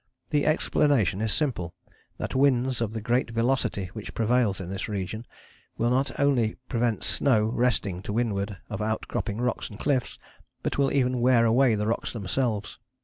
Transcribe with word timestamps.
The 0.31 0.47
explanation 0.47 1.21
is 1.21 1.31
simple, 1.31 1.75
that 2.17 2.33
winds 2.33 2.81
of 2.81 2.93
the 2.93 3.01
great 3.01 3.29
velocity 3.29 3.91
which 3.93 4.15
prevails 4.15 4.59
in 4.59 4.67
this 4.67 4.89
region 4.89 5.27
will 5.77 5.91
not 5.91 6.19
only 6.19 6.55
prevent 6.67 7.03
snow 7.03 7.45
resting 7.45 8.01
to 8.01 8.13
windward 8.13 8.57
of 8.67 8.81
out 8.81 9.07
cropping 9.07 9.39
rocks 9.39 9.69
and 9.69 9.77
cliffs, 9.77 10.17
but 10.63 10.79
will 10.79 10.91
even 10.91 11.21
wear 11.21 11.45
away 11.45 11.75
the 11.75 11.85
rocks 11.85 12.13
themselves. 12.13 12.79